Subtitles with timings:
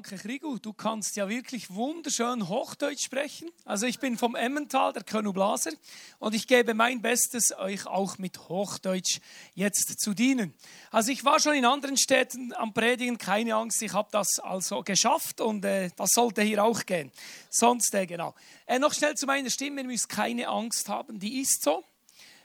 [0.00, 0.58] danke Krigu.
[0.58, 3.50] Du kannst ja wirklich wunderschön Hochdeutsch sprechen.
[3.66, 5.72] Also ich bin vom Emmental, der Könublaser,
[6.18, 9.20] und ich gebe mein Bestes, euch auch mit Hochdeutsch
[9.54, 10.54] jetzt zu dienen.
[10.90, 14.82] Also ich war schon in anderen Städten am Predigen, keine Angst, ich habe das also
[14.82, 17.12] geschafft und äh, das sollte hier auch gehen.
[17.50, 18.34] Sonst, äh, genau.
[18.64, 21.84] Äh, noch schnell zu meiner Stimme, ihr müsst keine Angst haben, die ist so.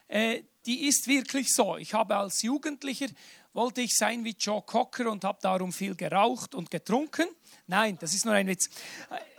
[0.10, 1.78] Äh, die ist wirklich so.
[1.78, 3.08] Ich habe als Jugendlicher
[3.56, 7.28] wollte ich sein wie Joe Cocker und habe darum viel geraucht und getrunken.
[7.68, 8.70] Nein, das ist nur ein Witz.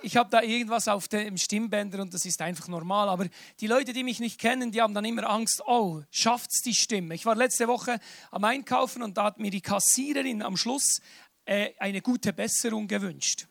[0.03, 3.09] Ich habe da irgendwas auf dem Stimmbänder und das ist einfach normal.
[3.09, 3.27] Aber
[3.61, 7.15] die Leute, die mich nicht kennen, die haben dann immer Angst, oh, schafft's die Stimme?
[7.15, 8.01] Ich war letzte Woche
[8.33, 11.01] am Einkaufen und da hat mir die Kassiererin am Schluss
[11.45, 13.47] äh, eine gute Besserung gewünscht.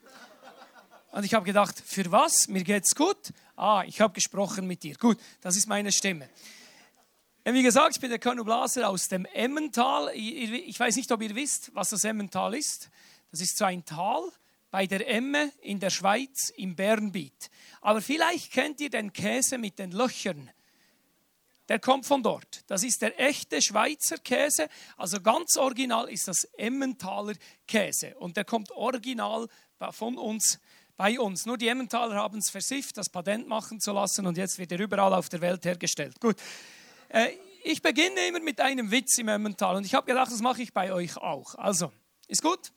[1.11, 2.49] Und ich habe gedacht, für was?
[2.49, 3.31] Mir geht's gut.
[3.55, 4.95] Ah, ich habe gesprochen mit dir.
[4.97, 6.29] Gut, das ist meine Stimme.
[7.45, 10.11] Wie gesagt, ich bin der Kanu Blaser aus dem Emmental.
[10.13, 12.89] Ich weiß nicht, ob ihr wisst, was das Emmental ist.
[13.31, 14.29] Das ist so ein Tal
[14.75, 17.49] bei der Emme in der Schweiz im Bernbiet.
[17.79, 20.51] Aber vielleicht kennt ihr den Käse mit den Löchern.
[21.69, 22.61] Der kommt von dort.
[22.67, 24.67] Das ist der echte Schweizer Käse.
[24.97, 28.17] Also ganz original ist das Emmentaler Käse.
[28.17, 29.47] Und der kommt original
[29.91, 30.59] von uns
[30.97, 31.45] bei uns.
[31.45, 34.79] Nur die Emmentaler haben es versifft, das Patent machen zu lassen und jetzt wird er
[34.81, 36.19] überall auf der Welt hergestellt.
[36.19, 36.35] Gut.
[37.07, 37.29] Äh,
[37.63, 40.73] ich beginne immer mit einem Witz im Emmental und ich habe gedacht, das mache ich
[40.73, 41.55] bei euch auch.
[41.55, 41.93] Also,
[42.27, 42.73] ist gut?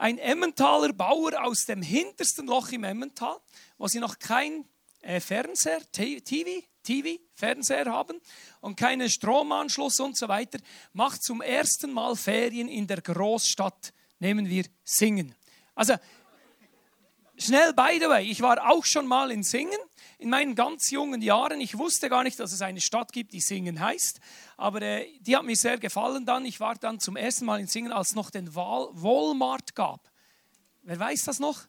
[0.00, 3.36] Ein Emmentaler Bauer aus dem hintersten Loch im Emmental,
[3.78, 4.64] wo sie noch kein
[5.00, 8.20] äh, Fernseher, TV, TV, Fernseher haben
[8.60, 10.60] und keinen Stromanschluss und so weiter,
[10.92, 15.34] macht zum ersten Mal Ferien in der Großstadt, nehmen wir Singen.
[15.74, 15.94] Also,
[17.36, 19.80] schnell by the way, ich war auch schon mal in Singen
[20.18, 23.40] in meinen ganz jungen Jahren, ich wusste gar nicht, dass es eine Stadt gibt, die
[23.40, 24.20] Singen heißt,
[24.56, 26.44] aber äh, die hat mir sehr gefallen dann.
[26.44, 30.10] Ich war dann zum ersten Mal in Singen, als es noch den Walmart gab.
[30.82, 31.68] Wer weiß das noch?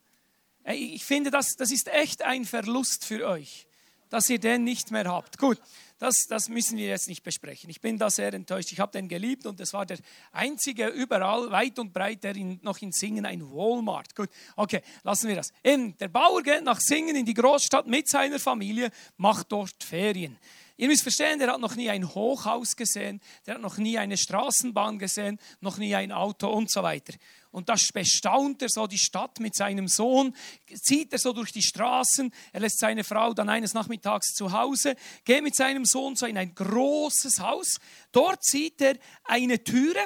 [0.63, 3.67] Äh, ich finde, das, das ist echt ein Verlust für euch,
[4.09, 5.37] dass ihr den nicht mehr habt.
[5.37, 5.59] Gut,
[5.99, 7.69] das, das müssen wir jetzt nicht besprechen.
[7.69, 8.71] Ich bin da sehr enttäuscht.
[8.71, 9.97] Ich habe den geliebt und es war der
[10.31, 14.15] einzige überall, weit und breit, der in, noch in Singen ein Walmart.
[14.15, 15.51] Gut, okay, lassen wir das.
[15.63, 20.37] Eben, der Bauer geht nach Singen in die Großstadt mit seiner Familie, macht dort Ferien.
[20.77, 24.15] Ihr müsst verstehen, der hat noch nie ein Hochhaus gesehen, der hat noch nie eine
[24.15, 27.13] Straßenbahn gesehen, noch nie ein Auto und so weiter.
[27.51, 30.35] Und da bestaunt er so die Stadt mit seinem Sohn,
[30.71, 34.95] zieht er so durch die Straßen, er lässt seine Frau dann eines Nachmittags zu Hause,
[35.25, 37.79] geht mit seinem Sohn so in ein großes Haus.
[38.11, 40.05] Dort sieht er eine Türe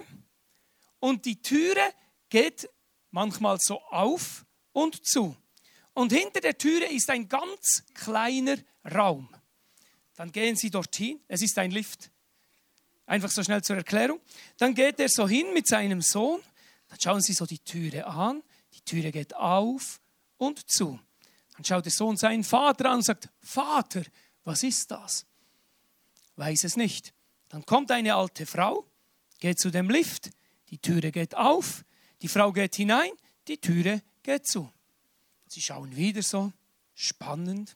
[0.99, 1.81] und die Türe
[2.29, 2.69] geht
[3.11, 5.35] manchmal so auf und zu.
[5.93, 8.55] Und hinter der Türe ist ein ganz kleiner
[8.89, 9.29] Raum.
[10.15, 11.19] Dann gehen sie dorthin.
[11.27, 12.09] Es ist ein Lift.
[13.05, 14.19] Einfach so schnell zur Erklärung.
[14.57, 16.41] Dann geht er so hin mit seinem Sohn.
[16.93, 18.43] Dann schauen sie so die Türe an.
[18.75, 19.99] Die Türe geht auf
[20.37, 20.99] und zu.
[21.55, 24.03] Dann schaut der Sohn seinen Vater an und sagt, Vater,
[24.43, 25.25] was ist das?
[26.35, 27.15] Weiß es nicht.
[27.49, 28.85] Dann kommt eine alte Frau,
[29.39, 30.29] geht zu dem Lift,
[30.69, 31.83] die Türe geht auf,
[32.21, 33.09] die Frau geht hinein,
[33.47, 34.71] die Türe geht zu.
[35.47, 36.53] Sie schauen wieder so,
[36.93, 37.75] spannend.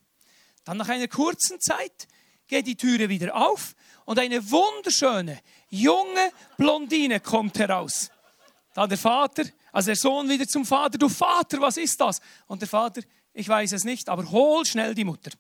[0.64, 2.08] Dann nach einer kurzen Zeit
[2.46, 3.74] geht die Türe wieder auf
[4.06, 8.12] und eine wunderschöne, junge Blondine kommt heraus.
[8.78, 12.22] Da der Vater, also der Sohn wieder zum Vater, du Vater, was ist das?
[12.46, 13.02] Und der Vater,
[13.34, 15.32] ich weiß es nicht, aber hol schnell die Mutter.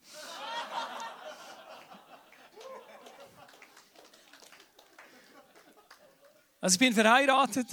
[6.59, 7.67] Also ich bin verheiratet,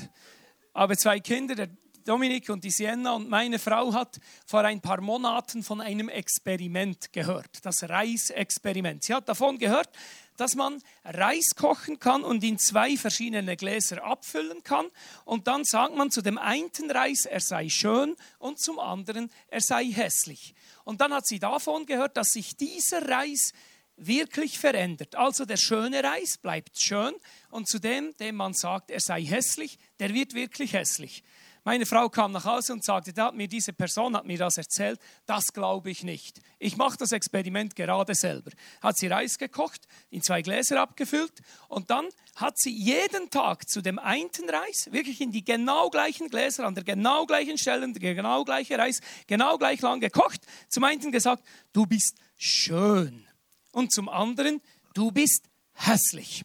[0.75, 1.55] habe zwei Kinder.
[1.55, 1.71] Der
[2.05, 7.11] Dominik und die Sienna und meine Frau hat vor ein paar Monaten von einem Experiment
[7.11, 9.03] gehört, das Reisexperiment.
[9.03, 9.89] Sie hat davon gehört,
[10.37, 14.87] dass man Reis kochen kann und in zwei verschiedene Gläser abfüllen kann.
[15.25, 19.61] Und dann sagt man zu dem einen Reis, er sei schön und zum anderen, er
[19.61, 20.55] sei hässlich.
[20.85, 23.53] Und dann hat sie davon gehört, dass sich dieser Reis
[23.97, 25.15] wirklich verändert.
[25.15, 27.15] Also der schöne Reis bleibt schön
[27.51, 31.23] und zu dem, dem man sagt, er sei hässlich, der wird wirklich hässlich.
[31.67, 34.59] Meine Frau kam nach Hause und sagte, da hat mir diese Person hat mir das
[34.59, 36.43] erzählt, das glaube ich nicht.
[36.59, 38.51] Ich mache das Experiment gerade selber.
[38.83, 42.07] Hat sie Reis gekocht, in zwei Gläser abgefüllt und dann
[42.37, 46.75] hat sie jeden Tag zu dem einen Reis, wirklich in die genau gleichen Gläser, an
[46.75, 51.43] der genau gleichen Stelle, der genau gleiche Reis, genau gleich lang gekocht, zum einen gesagt,
[51.73, 53.27] du bist schön
[53.73, 54.61] und zum anderen,
[54.93, 56.45] du bist hässlich.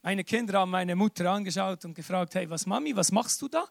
[0.00, 3.68] Meine Kinder haben meine Mutter angeschaut und gefragt, hey, was Mami, was machst du da?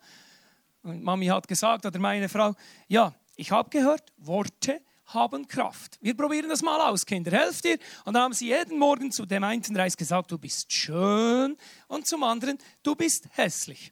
[0.84, 2.54] Und Mami hat gesagt, oder meine Frau,
[2.88, 5.98] ja, ich habe gehört, Worte haben Kraft.
[6.02, 7.78] Wir probieren das mal aus, Kinder, helft ihr?
[8.06, 11.56] Und dann haben sie jeden Morgen zu dem einen Reis gesagt, du bist schön
[11.88, 13.92] und zum anderen, du bist hässlich.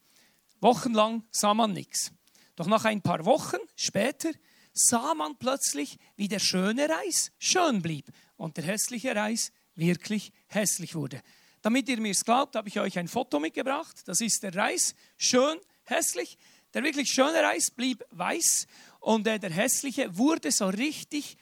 [0.60, 2.12] Wochenlang sah man nichts.
[2.56, 4.32] Doch nach ein paar Wochen später
[4.74, 10.96] sah man plötzlich, wie der schöne Reis schön blieb und der hässliche Reis wirklich hässlich
[10.96, 11.22] wurde.
[11.62, 14.04] Damit ihr mir es glaubt, habe ich euch ein Foto mitgebracht.
[14.06, 16.38] Das ist der Reis, schön hässlich.
[16.76, 18.68] Der wirklich schöne Reis blieb weiß
[19.00, 21.38] und der hässliche wurde so richtig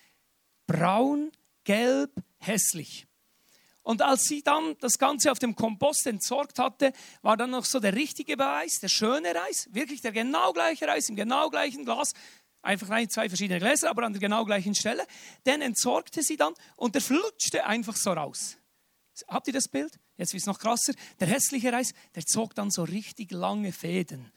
[0.67, 1.31] braun,
[1.63, 3.07] gelb, hässlich.
[3.81, 7.79] Und als sie dann das Ganze auf dem Kompost entsorgt hatte, war dann noch so
[7.79, 12.13] der richtige Reis, der schöne Reis, wirklich der genau gleiche Reis im genau gleichen Glas,
[12.61, 15.05] einfach rein zwei verschiedene Gläser, aber an der genau gleichen Stelle.
[15.45, 18.57] Den entsorgte sie dann und der flutschte einfach so raus.
[19.27, 19.99] Habt ihr das Bild?
[20.15, 20.93] Jetzt wird es noch krasser.
[21.19, 24.31] Der hässliche Reis, der zog dann so richtig lange Fäden.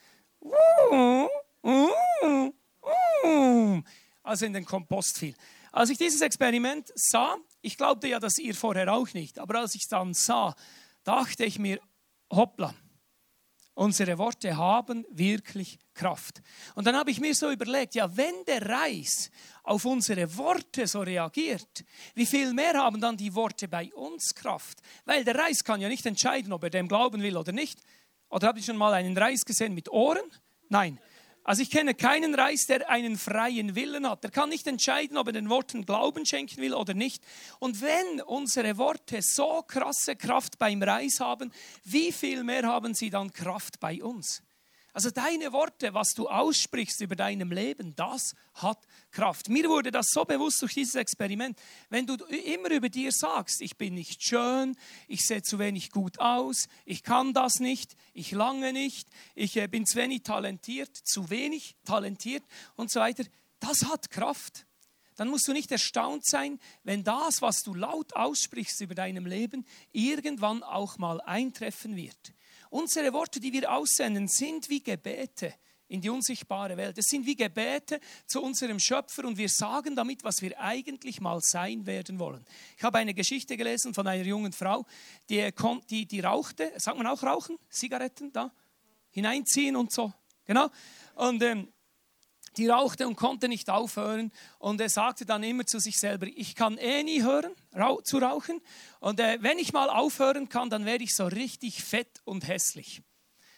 [4.22, 5.34] Also in den Kompost fiel.
[5.72, 9.74] Als ich dieses Experiment sah, ich glaubte ja, dass ihr vorher auch nicht, aber als
[9.74, 10.54] ich es dann sah,
[11.04, 11.78] dachte ich mir,
[12.30, 12.74] hoppla,
[13.74, 16.42] unsere Worte haben wirklich Kraft.
[16.74, 19.30] Und dann habe ich mir so überlegt, ja, wenn der Reis
[19.62, 21.84] auf unsere Worte so reagiert,
[22.14, 24.80] wie viel mehr haben dann die Worte bei uns Kraft?
[25.04, 27.78] Weil der Reis kann ja nicht entscheiden, ob er dem glauben will oder nicht.
[28.28, 30.24] Oder habt ihr schon mal einen Reis gesehen mit Ohren?
[30.68, 30.98] Nein.
[31.46, 34.24] Also ich kenne keinen Reis, der einen freien Willen hat.
[34.24, 37.22] Der kann nicht entscheiden, ob er den Worten Glauben schenken will oder nicht.
[37.60, 41.52] Und wenn unsere Worte so krasse Kraft beim Reis haben,
[41.84, 44.42] wie viel mehr haben sie dann Kraft bei uns?
[44.96, 48.78] Also deine Worte, was du aussprichst über deinem Leben, das hat
[49.10, 49.50] Kraft.
[49.50, 51.58] Mir wurde das so bewusst durch dieses Experiment.
[51.90, 54.74] Wenn du immer über dir sagst, ich bin nicht schön,
[55.06, 59.68] ich sehe zu wenig gut aus, ich kann das nicht, ich lange nicht, ich äh,
[59.68, 62.44] bin zu wenig talentiert, zu wenig talentiert
[62.76, 63.24] und so weiter,
[63.60, 64.64] das hat Kraft.
[65.16, 69.66] Dann musst du nicht erstaunt sein, wenn das, was du laut aussprichst über deinem Leben,
[69.92, 72.32] irgendwann auch mal eintreffen wird.
[72.76, 75.54] Unsere Worte, die wir aussenden, sind wie Gebete
[75.88, 76.98] in die unsichtbare Welt.
[76.98, 81.40] Es sind wie Gebete zu unserem Schöpfer und wir sagen damit, was wir eigentlich mal
[81.40, 82.44] sein werden wollen.
[82.76, 84.84] Ich habe eine Geschichte gelesen von einer jungen Frau,
[85.30, 85.50] die,
[85.88, 88.52] die, die rauchte, sagt man auch rauchen, Zigaretten da,
[89.10, 90.12] hineinziehen und so,
[90.44, 90.68] genau.
[91.14, 91.72] Und ähm,
[92.56, 94.32] die rauchte und konnte nicht aufhören.
[94.58, 97.52] Und er sagte dann immer zu sich selber, ich kann eh nie hören
[98.04, 98.60] zu rauchen.
[99.00, 103.02] Und äh, wenn ich mal aufhören kann, dann werde ich so richtig fett und hässlich.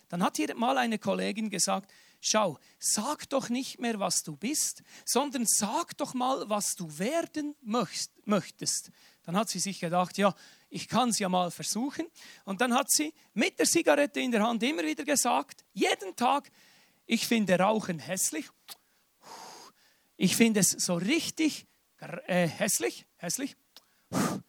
[0.09, 4.83] Dann hat hier mal eine Kollegin gesagt, schau, sag doch nicht mehr, was du bist,
[5.05, 8.91] sondern sag doch mal, was du werden möchtest.
[9.23, 10.35] Dann hat sie sich gedacht, ja,
[10.71, 12.07] ich kann es ja mal versuchen.
[12.45, 16.51] Und dann hat sie mit der Zigarette in der Hand immer wieder gesagt, jeden Tag,
[17.07, 18.47] ich finde Rauchen hässlich
[20.19, 21.67] ich finde es so richtig
[22.27, 23.57] äh, hässlich, hässlich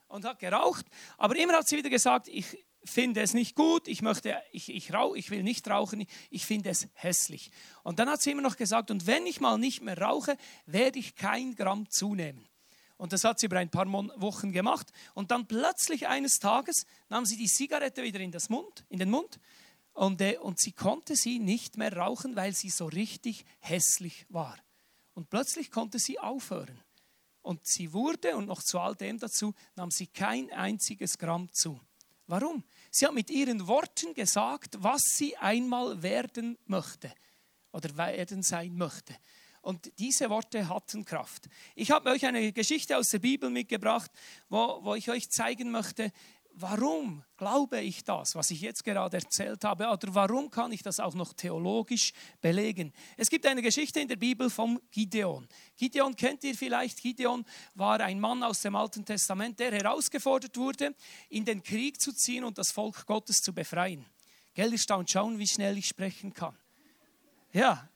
[0.08, 0.86] und hat geraucht.
[1.18, 2.46] Aber immer hat sie wieder gesagt, ich
[2.84, 6.70] finde es nicht gut, ich möchte, ich, ich, rauch, ich will nicht rauchen, ich finde
[6.72, 7.52] es hässlich.
[7.84, 11.00] Und dann hat sie immer noch gesagt, und wenn ich mal nicht mehr rauche, werde
[11.00, 12.48] ich kein Gramm zunehmen.
[12.98, 14.92] Und das hat sie über ein paar Wochen gemacht.
[15.14, 19.10] Und dann plötzlich eines Tages nahm sie die Zigarette wieder in, das Mund, in den
[19.10, 19.40] Mund
[19.94, 24.58] und, äh, und sie konnte sie nicht mehr rauchen, weil sie so richtig hässlich war.
[25.20, 26.80] Und plötzlich konnte sie aufhören.
[27.42, 31.78] Und sie wurde, und noch zu all dem dazu, nahm sie kein einziges Gramm zu.
[32.26, 32.64] Warum?
[32.90, 37.14] Sie hat mit ihren Worten gesagt, was sie einmal werden möchte
[37.74, 39.14] oder werden sein möchte.
[39.62, 41.50] Und diese Worte hatten Kraft.
[41.76, 44.10] Ich habe euch eine Geschichte aus der Bibel mitgebracht,
[44.48, 46.14] wo, wo ich euch zeigen möchte,
[46.54, 51.00] warum glaube ich das, was ich jetzt gerade erzählt habe, oder warum kann ich das
[51.00, 52.94] auch noch theologisch belegen?
[53.18, 55.48] Es gibt eine Geschichte in der Bibel vom Gideon.
[55.78, 57.02] Gideon kennt ihr vielleicht.
[57.02, 60.96] Gideon war ein Mann aus dem Alten Testament, der herausgefordert wurde,
[61.30, 64.06] in den Krieg zu ziehen und das Volk Gottes zu befreien.
[64.54, 66.58] Gell, ihr staunt schauen, wie schnell ich sprechen kann.
[67.54, 67.90] Ja,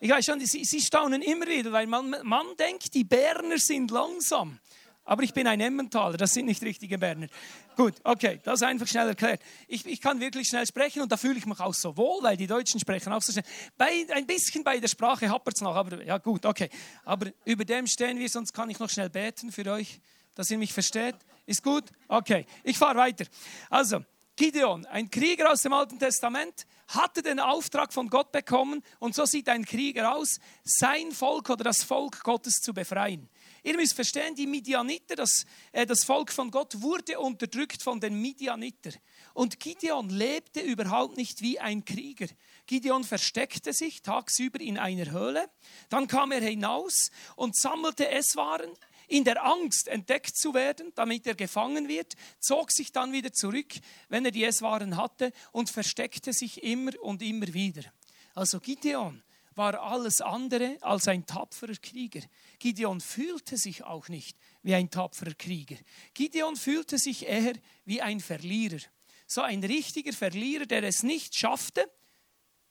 [0.00, 3.90] ich weiß schon, sie, sie staunen immer wieder, weil man, man denkt, die Berner sind
[3.90, 4.60] langsam.
[5.04, 7.28] Aber ich bin ein Emmentaler, das sind nicht richtige Berner.
[7.78, 9.40] Gut, okay, das einfach schnell erklärt.
[9.68, 12.36] Ich, ich kann wirklich schnell sprechen und da fühle ich mich auch so wohl, weil
[12.36, 13.44] die Deutschen sprechen auch so schnell.
[13.76, 16.70] Bei, ein bisschen bei der Sprache hapert es noch, aber ja gut, okay.
[17.04, 20.00] Aber über dem stehen wir, sonst kann ich noch schnell beten für euch,
[20.34, 21.14] dass ihr mich versteht.
[21.46, 21.84] Ist gut?
[22.08, 23.26] Okay, ich fahre weiter.
[23.70, 24.04] Also,
[24.38, 29.24] Gideon, ein Krieger aus dem Alten Testament, hatte den Auftrag von Gott bekommen und so
[29.24, 33.28] sieht ein Krieger aus, sein Volk oder das Volk Gottes zu befreien.
[33.64, 38.20] Ihr müsst verstehen, die Midianiter, das, äh, das Volk von Gott, wurde unterdrückt von den
[38.22, 38.92] Midianiter.
[39.34, 42.28] Und Gideon lebte überhaupt nicht wie ein Krieger.
[42.66, 45.50] Gideon versteckte sich tagsüber in einer Höhle.
[45.88, 48.70] Dann kam er hinaus und sammelte Esswaren
[49.08, 53.72] in der Angst entdeckt zu werden, damit er gefangen wird, zog sich dann wieder zurück,
[54.08, 57.82] wenn er die Esswaren hatte und versteckte sich immer und immer wieder.
[58.34, 59.22] Also Gideon
[59.54, 62.20] war alles andere als ein tapferer Krieger.
[62.58, 65.76] Gideon fühlte sich auch nicht wie ein tapferer Krieger.
[66.14, 68.78] Gideon fühlte sich eher wie ein Verlierer.
[69.26, 71.90] So ein richtiger Verlierer, der es nicht schaffte,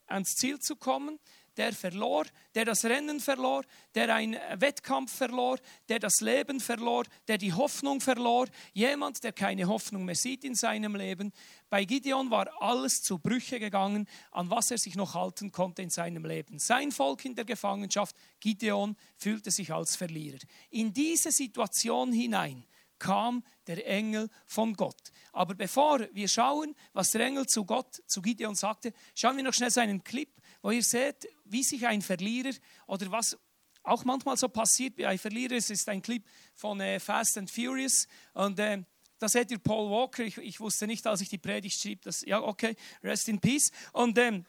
[0.07, 1.19] ans Ziel zu kommen,
[1.57, 3.63] der verlor, der das Rennen verlor,
[3.95, 5.57] der einen Wettkampf verlor,
[5.89, 8.47] der das Leben verlor, der die Hoffnung verlor.
[8.73, 11.33] Jemand, der keine Hoffnung mehr sieht in seinem Leben.
[11.69, 15.89] Bei Gideon war alles zu Brüche gegangen, an was er sich noch halten konnte in
[15.89, 16.59] seinem Leben.
[16.59, 20.39] Sein Volk in der Gefangenschaft, Gideon, fühlte sich als Verlierer.
[20.69, 22.65] In diese Situation hinein
[22.99, 25.11] kam der Engel von Gott.
[25.31, 29.53] Aber bevor wir schauen, was der Engel zu Gott, zu Gideon sagte, schauen wir noch
[29.53, 30.29] schnell seinen Clip,
[30.61, 32.53] wo ihr seht, wie sich ein Verlierer
[32.87, 33.37] oder was
[33.83, 35.57] auch manchmal so passiert bei Verlierern.
[35.57, 36.23] Es ist ein Clip
[36.55, 38.83] von äh, Fast and Furious und äh,
[39.19, 40.23] da seht ihr Paul Walker.
[40.23, 43.71] Ich, ich, wusste nicht, als ich die Predigt schrieb, dass, ja, okay, rest in peace.
[43.93, 44.45] Und ähm,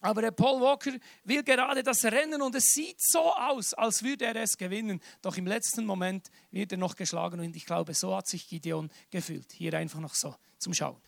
[0.00, 0.92] aber der Paul Walker
[1.24, 5.00] will gerade das Rennen und es sieht so aus, als würde er es gewinnen.
[5.22, 8.90] Doch im letzten Moment wird er noch geschlagen und ich glaube, so hat sich Gideon
[9.10, 9.52] gefühlt.
[9.52, 11.00] Hier einfach noch so zum Schauen.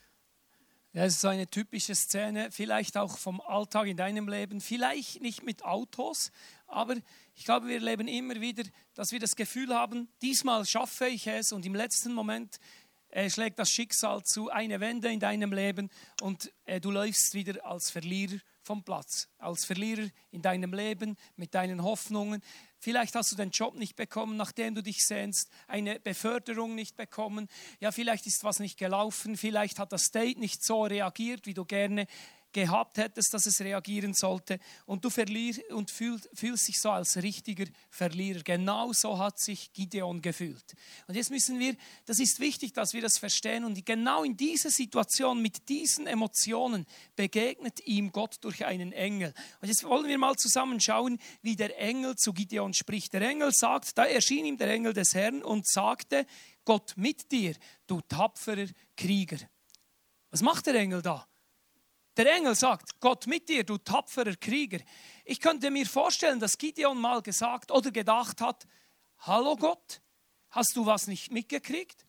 [0.94, 5.20] Ja, es ist so eine typische Szene, vielleicht auch vom Alltag in deinem Leben, vielleicht
[5.20, 6.32] nicht mit Autos,
[6.66, 6.96] aber
[7.34, 8.64] ich glaube, wir leben immer wieder,
[8.94, 12.58] dass wir das Gefühl haben, diesmal schaffe ich es und im letzten Moment
[13.10, 15.90] äh, schlägt das Schicksal zu, eine Wende in deinem Leben
[16.22, 21.54] und äh, du läufst wieder als Verlierer vom Platz, als Verlierer in deinem Leben mit
[21.54, 22.42] deinen Hoffnungen.
[22.78, 27.48] Vielleicht hast du den Job nicht bekommen, nachdem du dich sehnst, eine Beförderung nicht bekommen.
[27.80, 31.64] Ja, vielleicht ist was nicht gelaufen, vielleicht hat das Date nicht so reagiert, wie du
[31.64, 32.06] gerne
[32.52, 37.16] gehabt hättest, dass es reagieren sollte und du verlierst und fühlst, fühlst dich so als
[37.22, 38.40] richtiger Verlierer.
[38.42, 40.74] Genau so hat sich Gideon gefühlt.
[41.06, 41.76] Und jetzt müssen wir,
[42.06, 46.86] das ist wichtig, dass wir das verstehen und genau in dieser Situation mit diesen Emotionen
[47.16, 49.34] begegnet ihm Gott durch einen Engel.
[49.60, 53.12] Und jetzt wollen wir mal zusammen schauen, wie der Engel zu Gideon spricht.
[53.12, 56.26] Der Engel sagt, da erschien ihm der Engel des Herrn und sagte,
[56.64, 57.54] Gott mit dir,
[57.86, 59.38] du tapferer Krieger.
[60.30, 61.26] Was macht der Engel da?
[62.18, 64.80] Der Engel sagt, Gott mit dir, du tapferer Krieger.
[65.24, 68.66] Ich könnte mir vorstellen, dass Gideon mal gesagt oder gedacht hat,
[69.18, 70.00] hallo Gott,
[70.50, 72.04] hast du was nicht mitgekriegt?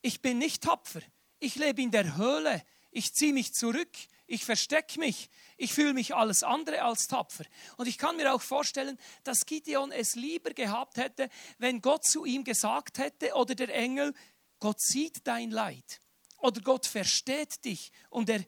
[0.00, 1.02] Ich bin nicht tapfer.
[1.40, 2.64] Ich lebe in der Höhle.
[2.90, 3.94] Ich ziehe mich zurück.
[4.26, 5.28] Ich verstecke mich.
[5.58, 7.44] Ich fühle mich alles andere als tapfer.
[7.76, 12.24] Und ich kann mir auch vorstellen, dass Gideon es lieber gehabt hätte, wenn Gott zu
[12.24, 14.14] ihm gesagt hätte oder der Engel,
[14.58, 16.00] Gott sieht dein Leid
[16.44, 18.44] oder Gott versteht dich und er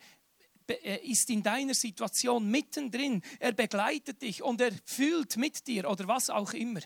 [1.05, 3.23] ist in deiner Situation mittendrin.
[3.39, 6.81] Er begleitet dich und er fühlt mit dir oder was auch immer.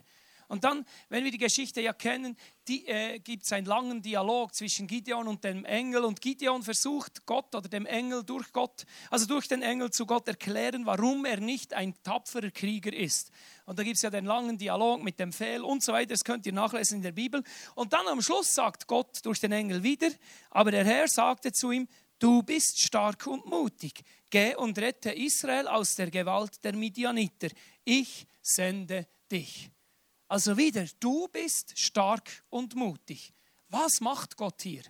[0.50, 2.36] Und dann, wenn wir die Geschichte ja kennen,
[2.68, 6.04] äh, gibt es einen langen Dialog zwischen Gideon und dem Engel.
[6.04, 10.26] Und Gideon versucht Gott oder dem Engel durch Gott, also durch den Engel zu Gott
[10.26, 13.30] erklären, warum er nicht ein tapferer Krieger ist.
[13.64, 16.08] Und da gibt es ja den langen Dialog mit dem Fehl und so weiter.
[16.08, 17.44] Das könnt ihr nachlesen in der Bibel.
[17.76, 20.08] Und dann am Schluss sagt Gott durch den Engel wieder,
[20.50, 21.86] aber der Herr sagte zu ihm,
[22.20, 24.04] Du bist stark und mutig.
[24.28, 27.48] Geh und rette Israel aus der Gewalt der Midianiter.
[27.82, 29.70] Ich sende dich.
[30.28, 33.32] Also wieder, du bist stark und mutig.
[33.68, 34.82] Was macht Gott hier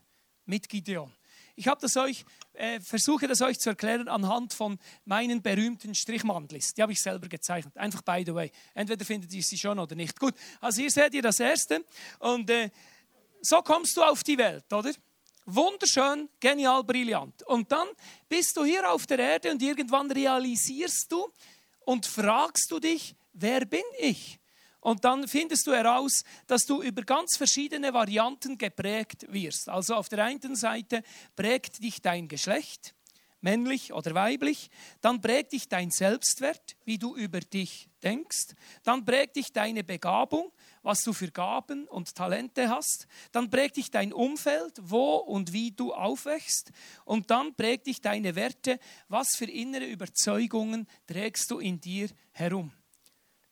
[0.45, 1.13] mit Gideon?
[1.55, 6.75] Ich habe das euch, äh, versuche das euch zu erklären anhand von meinen berühmten Strichmandlis.
[6.75, 7.77] Die habe ich selber gezeichnet.
[7.77, 8.51] Einfach by the way.
[8.75, 10.19] Entweder findet ihr sie schon oder nicht.
[10.19, 11.85] Gut, also hier seht ihr das erste.
[12.19, 12.71] Und äh,
[13.41, 14.91] so kommst du auf die Welt, oder?
[15.55, 17.43] Wunderschön, genial, brillant.
[17.47, 17.89] Und dann
[18.29, 21.29] bist du hier auf der Erde und irgendwann realisierst du
[21.81, 24.39] und fragst du dich, wer bin ich?
[24.81, 29.69] Und dann findest du heraus, dass du über ganz verschiedene Varianten geprägt wirst.
[29.69, 31.03] Also auf der einen Seite
[31.37, 32.95] prägt dich dein Geschlecht,
[33.41, 34.71] männlich oder weiblich,
[35.01, 40.53] dann prägt dich dein Selbstwert, wie du über dich denkst, dann prägt dich deine Begabung,
[40.83, 45.73] was du für Gaben und Talente hast, dann prägt dich dein Umfeld, wo und wie
[45.73, 46.73] du aufwächst
[47.05, 48.79] und dann prägt dich deine Werte,
[49.09, 52.73] was für innere Überzeugungen trägst du in dir herum.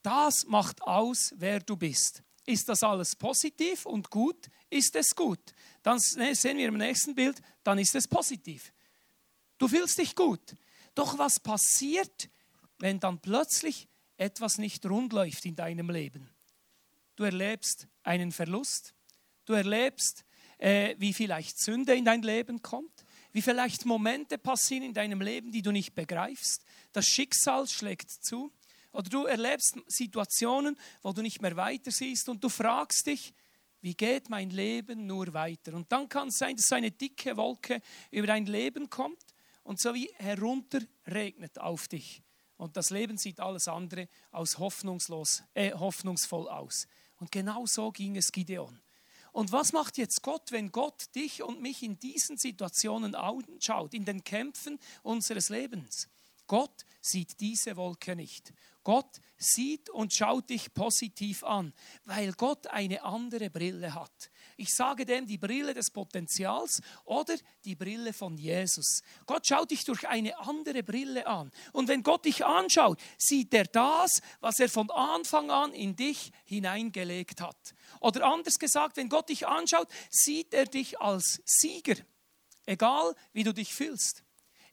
[0.02, 2.22] Das macht aus, wer du bist.
[2.46, 4.48] Ist das alles positiv und gut?
[4.70, 5.52] Ist es gut?
[5.82, 8.72] Dann sehen wir im nächsten Bild, dann ist es positiv.
[9.58, 10.56] Du fühlst dich gut.
[10.94, 12.30] Doch was passiert,
[12.78, 16.30] wenn dann plötzlich etwas nicht rund läuft in deinem Leben?
[17.16, 18.94] Du erlebst einen Verlust.
[19.44, 20.24] Du erlebst,
[20.58, 23.04] äh, wie vielleicht Sünde in dein Leben kommt.
[23.32, 26.64] Wie vielleicht Momente passieren in deinem Leben, die du nicht begreifst.
[26.92, 28.52] Das Schicksal schlägt zu.
[28.92, 33.34] Oder du erlebst Situationen, wo du nicht mehr weiter siehst und du fragst dich,
[33.80, 35.74] wie geht mein Leben nur weiter?
[35.74, 39.22] Und dann kann es sein, dass eine dicke Wolke über dein Leben kommt
[39.68, 42.22] und so wie herunterregnet auf dich.
[42.56, 46.88] und das Leben sieht alles andere als hoffnungslos, äh, hoffnungsvoll aus.
[47.20, 48.80] Und genau so ging es Gideon.
[49.30, 54.06] Und was macht jetzt Gott, wenn Gott dich und mich in diesen Situationen anschaut, in
[54.06, 56.08] den Kämpfen unseres Lebens?
[56.46, 58.54] Gott sieht diese Wolke nicht.
[58.82, 61.74] Gott sieht und schaut dich positiv an,
[62.06, 64.30] weil Gott eine andere Brille hat.
[64.60, 69.02] Ich sage dem die Brille des Potenzials oder die Brille von Jesus.
[69.24, 71.52] Gott schaut dich durch eine andere Brille an.
[71.72, 76.32] Und wenn Gott dich anschaut, sieht er das, was er von Anfang an in dich
[76.44, 77.76] hineingelegt hat.
[78.00, 81.94] Oder anders gesagt, wenn Gott dich anschaut, sieht er dich als Sieger,
[82.66, 84.24] egal wie du dich fühlst.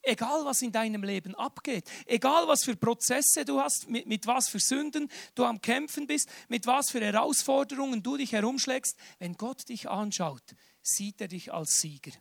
[0.08, 4.48] Egal, was in deinem Leben abgeht, egal, was für Prozesse du hast, mit, mit was
[4.48, 9.68] für Sünden du am Kämpfen bist, mit was für Herausforderungen du dich herumschlägst, wenn Gott
[9.68, 10.44] dich anschaut,
[10.84, 12.12] sieht er dich als Sieger.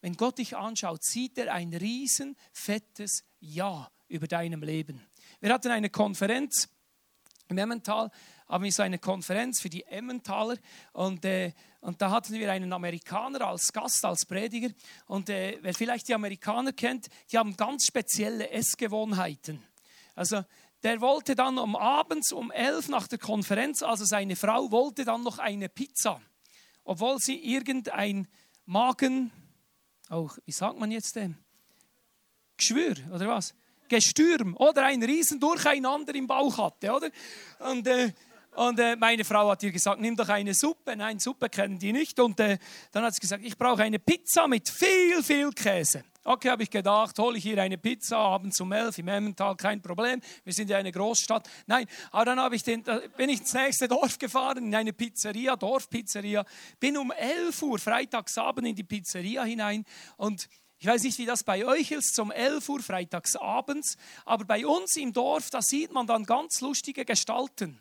[0.00, 5.06] Wenn Gott dich anschaut, sieht er ein riesen fettes Ja über deinem Leben.
[5.40, 6.68] Wir hatten eine Konferenz
[7.48, 8.10] im Emmental,
[8.48, 10.56] haben wir so eine Konferenz für die Emmentaler
[10.92, 14.72] und äh, und da hatten wir einen Amerikaner als Gast, als Prediger.
[15.06, 19.60] Und äh, wer vielleicht die Amerikaner kennt, die haben ganz spezielle Essgewohnheiten.
[20.14, 20.44] Also
[20.84, 25.24] der wollte dann um abends um elf nach der Konferenz, also seine Frau wollte dann
[25.24, 26.20] noch eine Pizza,
[26.84, 28.28] obwohl sie irgendein
[28.64, 29.32] Magen,
[30.08, 31.36] auch wie sagt man jetzt dem,
[32.56, 33.54] Geschwür oder was?
[33.88, 37.10] Gestürm oder ein Riesendurcheinander im Bauch hatte, oder?
[37.58, 38.12] Und äh,
[38.54, 40.94] und äh, meine Frau hat ihr gesagt, nimm doch eine Suppe.
[40.94, 42.20] Nein, Suppe kennen die nicht.
[42.20, 42.58] Und äh,
[42.90, 46.04] dann hat sie gesagt, ich brauche eine Pizza mit viel, viel Käse.
[46.24, 49.80] Okay, habe ich gedacht, hole ich hier eine Pizza abends um elf im Emmental, kein
[49.80, 50.20] Problem.
[50.44, 51.48] Wir sind ja eine Großstadt.
[51.66, 52.84] Nein, aber dann ich den,
[53.16, 56.44] bin ich ins nächste Dorf gefahren, in eine Pizzeria, Dorfpizzeria.
[56.78, 59.84] Bin um 11 Uhr freitagsabend in die Pizzeria hinein
[60.16, 64.66] und ich weiß nicht, wie das bei euch ist, zum 11 Uhr freitagsabends, aber bei
[64.66, 67.80] uns im Dorf, da sieht man dann ganz lustige Gestalten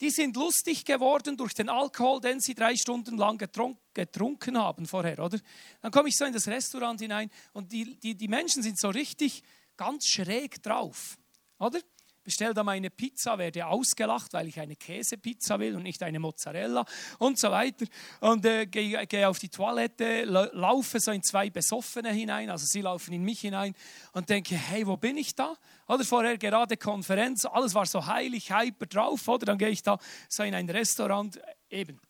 [0.00, 5.18] die sind lustig geworden durch den Alkohol, den sie drei Stunden lang getrunken haben vorher,
[5.18, 5.38] oder?
[5.80, 8.88] Dann komme ich so in das Restaurant hinein und die, die, die Menschen sind so
[8.88, 9.42] richtig
[9.76, 11.16] ganz schräg drauf,
[11.58, 11.80] oder?
[12.26, 16.84] Bestelle da meine Pizza, werde ausgelacht, weil ich eine Käsepizza will und nicht eine Mozzarella
[17.18, 17.86] und so weiter.
[18.20, 22.82] Und äh, gehe geh auf die Toilette, laufe so in zwei Besoffene hinein, also sie
[22.82, 23.74] laufen in mich hinein
[24.12, 25.56] und denke, hey, wo bin ich da?
[25.86, 29.46] Oder vorher gerade Konferenz, alles war so heilig, hyper drauf, oder?
[29.46, 32.00] Dann gehe ich da so in ein Restaurant, eben.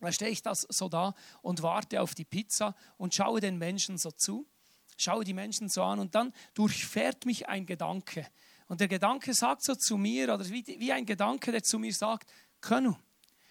[0.00, 3.98] Da stehe ich das so da und warte auf die Pizza und schaue den Menschen
[3.98, 4.46] so zu,
[4.96, 8.26] schaue die Menschen so an und dann durchfährt mich ein Gedanke.
[8.74, 11.94] Und der Gedanke sagt so zu mir, oder wie, wie ein Gedanke, der zu mir
[11.94, 12.28] sagt,
[12.60, 12.96] Könnu,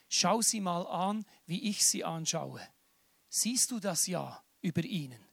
[0.10, 2.60] schau sie mal an, wie ich sie anschaue.
[3.30, 5.26] Siehst du das Ja über ihnen?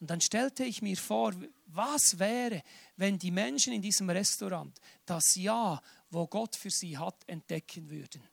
[0.00, 1.34] Und dann stellte ich mir vor,
[1.66, 2.62] was wäre,
[2.96, 8.26] wenn die Menschen in diesem Restaurant das Ja, wo Gott für sie hat, entdecken würden.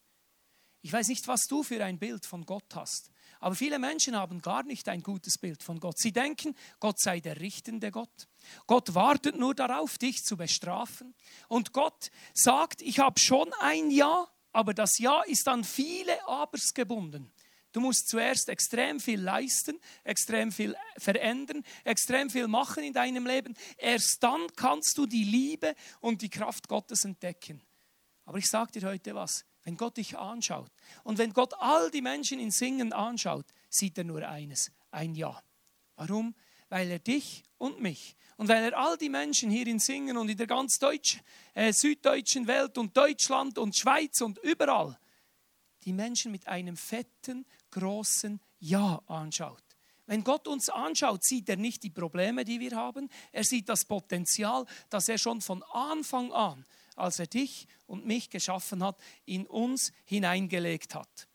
[0.82, 3.12] Ich weiß nicht, was du für ein Bild von Gott hast.
[3.43, 5.99] Aber viele Menschen haben gar nicht ein gutes Bild von Gott.
[5.99, 8.29] Sie denken, Gott sei der richtende Gott.
[8.67, 11.13] Gott wartet nur darauf, dich zu bestrafen.
[11.49, 16.73] Und Gott sagt, ich habe schon ein Ja, aber das Ja ist an viele Abers
[16.73, 17.34] gebunden.
[17.73, 23.56] Du musst zuerst extrem viel leisten, extrem viel verändern, extrem viel machen in deinem Leben.
[23.75, 27.62] Erst dann kannst du die Liebe und die Kraft Gottes entdecken.
[28.23, 29.43] Aber ich sage dir heute was.
[29.63, 30.71] Wenn Gott dich anschaut
[31.04, 35.41] und wenn Gott all die Menschen in Singen anschaut, sieht er nur eines, ein Ja.
[35.95, 36.36] Warum?
[36.69, 40.28] Weil er dich und mich und weil er all die Menschen hier in Singen und
[40.28, 41.19] in der ganz Deutsch,
[41.54, 44.97] äh, süddeutschen Welt und Deutschland und Schweiz und überall
[45.84, 49.63] die Menschen mit einem fetten, großen Ja anschaut.
[50.06, 53.86] Wenn Gott uns anschaut, sieht er nicht die Probleme, die wir haben, er sieht das
[53.86, 59.45] Potenzial, das er schon von Anfang an als er dich und mich geschaffen hat, in
[59.47, 61.27] uns hineingelegt hat.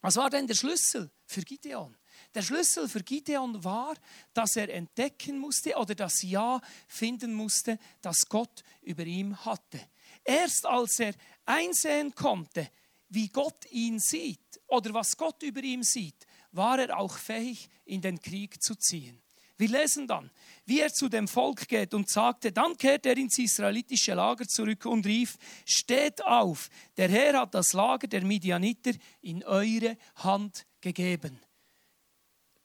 [0.00, 1.96] Was war denn der Schlüssel für Gideon?
[2.34, 3.94] Der Schlüssel für Gideon war,
[4.34, 9.80] dass er entdecken musste oder das Ja finden musste, das Gott über ihm hatte.
[10.24, 12.68] Erst als er einsehen konnte,
[13.08, 18.00] wie Gott ihn sieht oder was Gott über ihm sieht, war er auch fähig, in
[18.00, 19.21] den Krieg zu ziehen.
[19.62, 20.28] Wir lesen dann,
[20.66, 24.86] wie er zu dem Volk geht und sagte, dann kehrt er ins israelitische Lager zurück
[24.86, 31.38] und rief, steht auf, der Herr hat das Lager der Midianiter in eure Hand gegeben.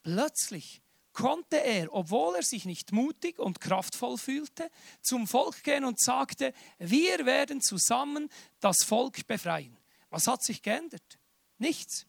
[0.02, 0.82] Plötzlich
[1.14, 4.72] konnte er, obwohl er sich nicht mutig und kraftvoll fühlte,
[5.04, 8.28] zum Volk gehen und sagte, wir werden zusammen
[8.60, 9.78] das Volk befreien.
[10.10, 11.20] Was hat sich geändert?
[11.60, 12.08] Nichts.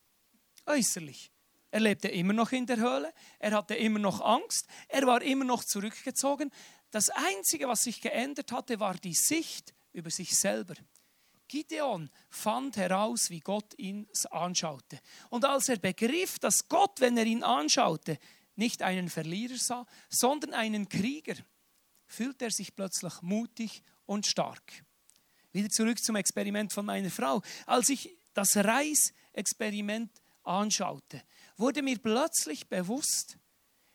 [0.64, 1.31] Äußerlich.
[1.70, 5.44] Er lebte immer noch in der Höhle, er hatte immer noch Angst, er war immer
[5.44, 6.50] noch zurückgezogen.
[6.90, 10.74] das Einzige, was sich geändert hatte, war die Sicht über sich selber.
[11.48, 15.00] Gideon fand heraus, wie Gott ihn anschaute.
[15.31, 18.18] Und als er begriff, dass Gott, wenn er ihn anschaute,
[18.54, 21.35] nicht einen Verlierer sah, sondern einen Krieger,
[22.07, 24.85] fühlte er sich plötzlich mutig und stark.
[25.52, 27.42] Wieder zurück zum Experiment von meiner Frau.
[27.66, 30.11] Als ich das Reisexperiment
[30.42, 31.22] anschaute,
[31.58, 33.36] wurde mir plötzlich bewusst,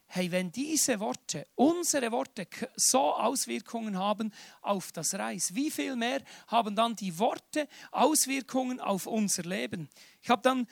[0.05, 6.21] hey, wenn diese Worte, unsere Worte so Auswirkungen haben auf das Reis, wie viel mehr
[6.47, 9.89] haben dann die Worte Auswirkungen auf unser Leben?
[10.21, 10.67] Ich habe dann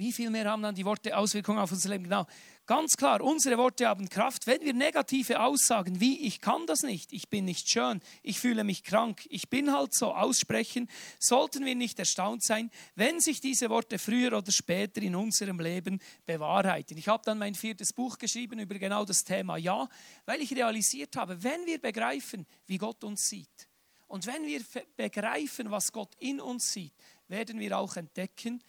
[0.00, 2.04] wie viel mehr haben dann die Worte Auswirkungen auf unser Leben?
[2.04, 2.26] Genau.
[2.70, 4.46] Ganz klar, unsere Worte haben Kraft.
[4.46, 8.62] Wenn wir negative Aussagen wie ich kann das nicht, ich bin nicht schön, ich fühle
[8.62, 13.70] mich krank, ich bin halt so aussprechen, sollten wir nicht erstaunt sein, wenn sich diese
[13.70, 16.96] Worte früher oder später in unserem Leben bewahrheiten.
[16.96, 19.88] Ich habe dann mein viertes Buch geschrieben über genau das Thema Ja,
[20.24, 23.68] weil ich realisiert habe, wenn wir begreifen, wie Gott uns sieht
[24.06, 24.60] und wenn wir
[24.96, 26.94] begreifen, was Gott in uns sieht,
[27.26, 28.62] werden wir auch entdecken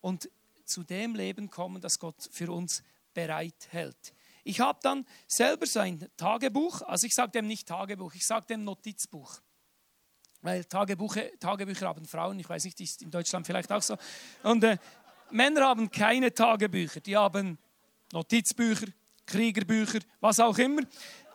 [0.00, 0.30] und
[0.64, 2.84] zu dem Leben kommen, das Gott für uns
[3.18, 4.14] bereithält.
[4.44, 8.46] Ich habe dann selber so ein Tagebuch, also ich sage dem nicht Tagebuch, ich sage
[8.46, 9.40] dem Notizbuch.
[10.40, 13.96] Weil Tagebuche, Tagebücher haben Frauen, ich weiß nicht, ist in Deutschland vielleicht auch so.
[14.44, 14.78] Und äh,
[15.32, 17.58] Männer haben keine Tagebücher, die haben
[18.12, 18.86] Notizbücher,
[19.26, 20.82] Kriegerbücher, was auch immer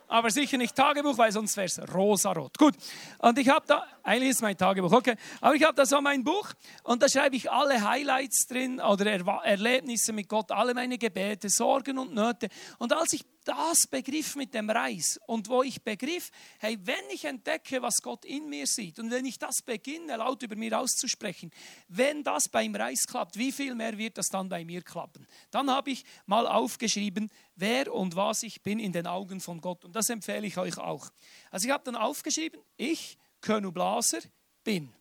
[0.07, 2.57] aber sicher nicht Tagebuch, weil sonst wäre es rosarot.
[2.57, 2.75] Gut,
[3.19, 6.23] und ich habe da, eigentlich ist mein Tagebuch, okay, aber ich habe da so mein
[6.23, 6.49] Buch
[6.83, 9.05] und da schreibe ich alle Highlights drin oder
[9.43, 12.47] Erlebnisse mit Gott, alle meine Gebete, Sorgen und Nöte.
[12.77, 16.29] Und als ich das begriff mit dem Reis und wo ich begriff,
[16.59, 20.41] hey, wenn ich entdecke, was Gott in mir sieht und wenn ich das beginne, laut
[20.43, 21.51] über mir auszusprechen,
[21.87, 25.27] wenn das beim Reis klappt, wie viel mehr wird das dann bei mir klappen?
[25.51, 29.85] Dann habe ich mal aufgeschrieben, wer und was ich bin in den Augen von Gott
[29.85, 31.09] und das empfehle ich euch auch.
[31.51, 34.19] Also ich habe dann aufgeschrieben, ich, Könu Blaser,
[34.63, 34.93] bin.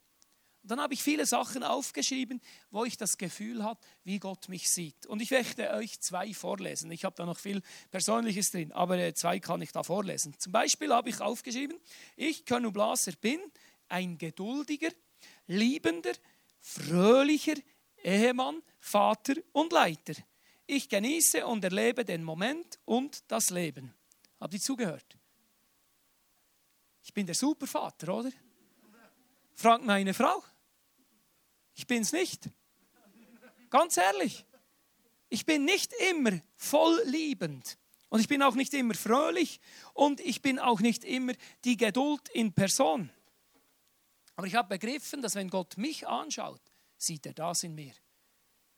[0.65, 5.07] Dann habe ich viele Sachen aufgeschrieben, wo ich das Gefühl habe, wie Gott mich sieht.
[5.07, 6.91] Und ich möchte euch zwei vorlesen.
[6.93, 10.39] Ich habe da noch viel Persönliches drin, aber äh, zwei kann ich da vorlesen.
[10.39, 11.79] Zum Beispiel habe ich aufgeschrieben,
[12.17, 13.41] ich, Könu Blaser, bin
[13.89, 14.91] ein geduldiger,
[15.47, 16.13] liebender,
[16.61, 17.57] fröhlicher
[18.03, 20.15] Ehemann, Vater und Leiter.
[20.67, 23.93] Ich genieße und erlebe den Moment und das Leben.
[24.41, 25.19] Habt ihr zugehört?
[27.03, 28.31] Ich bin der Supervater, oder?
[29.55, 30.43] Fragt meine Frau.
[31.75, 32.49] Ich bin es nicht.
[33.71, 34.45] Ganz ehrlich.
[35.29, 37.79] Ich bin nicht immer voll liebend.
[38.11, 39.61] Und ich bin auch nicht immer fröhlich.
[39.95, 41.33] Und ich bin auch nicht immer
[41.65, 43.11] die Geduld in Person.
[44.37, 46.61] Aber ich habe begriffen, dass wenn Gott mich anschaut,
[46.99, 47.95] sieht er das in mir.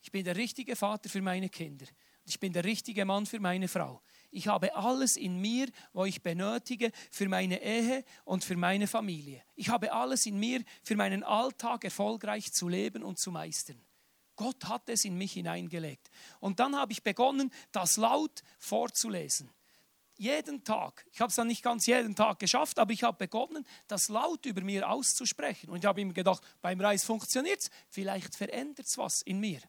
[0.01, 1.87] Ich bin der richtige Vater für meine Kinder.
[2.25, 4.01] Ich bin der richtige Mann für meine Frau.
[4.35, 9.41] Ich habe alles in mir, was ich benötige für meine Ehe und für meine Familie.
[9.55, 13.81] Ich habe alles in mir, für meinen Alltag erfolgreich zu leben und zu meistern.
[14.35, 16.11] Gott hat es in mich hineingelegt.
[16.41, 19.53] Und dann habe ich begonnen, das laut vorzulesen.
[20.17, 21.07] Jeden Tag.
[21.13, 24.47] Ich habe es dann nicht ganz jeden Tag geschafft, aber ich habe begonnen, das laut
[24.47, 25.71] über mir auszusprechen.
[25.71, 29.61] Und ich habe immer gedacht, beim Reis funktioniert es, vielleicht verändert es was in mir.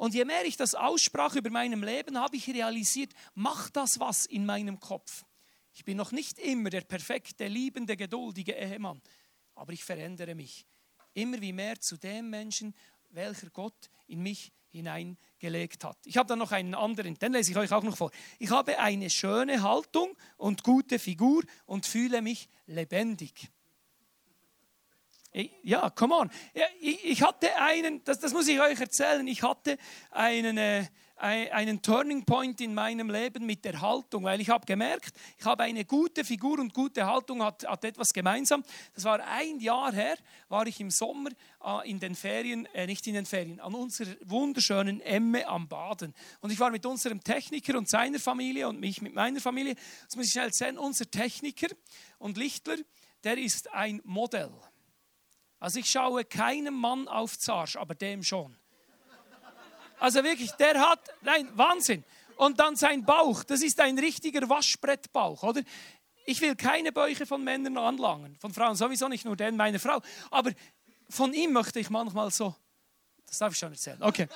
[0.00, 4.24] Und je mehr ich das aussprach über meinem Leben, habe ich realisiert, macht das was
[4.24, 5.26] in meinem Kopf.
[5.74, 9.02] Ich bin noch nicht immer der perfekte, liebende, geduldige Ehemann,
[9.54, 10.64] aber ich verändere mich
[11.12, 12.74] immer wie mehr zu dem Menschen,
[13.10, 15.98] welcher Gott in mich hineingelegt hat.
[16.06, 18.10] Ich habe da noch einen anderen, den lese ich euch auch noch vor.
[18.38, 23.50] Ich habe eine schöne Haltung und gute Figur und fühle mich lebendig.
[25.32, 26.30] Ja, come on.
[26.80, 29.78] Ich hatte einen, das, das muss ich euch erzählen, ich hatte
[30.10, 35.12] einen, äh, einen Turning Point in meinem Leben mit der Haltung, weil ich habe gemerkt,
[35.38, 38.64] ich habe eine gute Figur und gute Haltung hat, hat etwas gemeinsam.
[38.92, 40.16] Das war ein Jahr her,
[40.48, 41.30] war ich im Sommer
[41.64, 46.12] äh, in den Ferien, äh, nicht in den Ferien, an unserer wunderschönen Emme am Baden.
[46.40, 49.76] Und ich war mit unserem Techniker und seiner Familie und mich mit meiner Familie.
[50.06, 51.68] Das muss ich schnell erzählen, unser Techniker
[52.18, 52.78] und Lichtler,
[53.22, 54.50] der ist ein Modell.
[55.60, 58.56] Also ich schaue keinem Mann auf Zarsch, aber dem schon.
[59.98, 62.02] Also wirklich, der hat, nein, Wahnsinn.
[62.36, 65.60] Und dann sein Bauch, das ist ein richtiger Waschbrettbauch, oder?
[66.24, 70.00] Ich will keine Bäuche von Männern anlangen, von Frauen sowieso nicht, nur den meiner Frau.
[70.30, 70.50] Aber
[71.10, 72.54] von ihm möchte ich manchmal so,
[73.26, 74.26] das darf ich schon erzählen, okay.